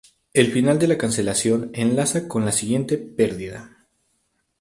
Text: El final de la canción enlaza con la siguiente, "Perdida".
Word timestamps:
El 0.33 0.51
final 0.51 0.79
de 0.79 0.87
la 0.87 0.97
canción 0.97 1.69
enlaza 1.75 2.27
con 2.27 2.43
la 2.43 2.51
siguiente, 2.51 2.97
"Perdida". 2.97 3.85